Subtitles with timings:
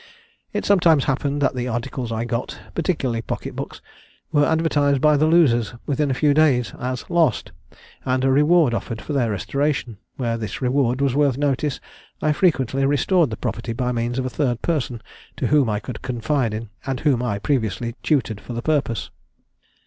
[0.51, 3.83] It sometimes happened that the articles I got (particularly pocket books)
[4.31, 7.51] were advertised by the losers, within a few days, as "Lost,"
[8.03, 11.79] and a reward offered for their restoration: where this reward was worth notice,
[12.19, 15.03] I frequently restored the property by means of a third person
[15.39, 19.11] whom I could confide in, and whom I previously tutored for the purpose.